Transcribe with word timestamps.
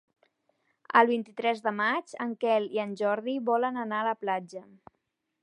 El 1.01 1.09
vint-i-tres 1.11 1.61
de 1.67 1.73
maig 1.81 2.15
en 2.25 2.33
Quel 2.45 2.67
i 2.79 2.83
en 2.87 2.97
Jordi 3.03 3.37
volen 3.53 3.79
anar 3.85 4.01
a 4.01 4.09
la 4.11 4.19
platja. 4.25 4.65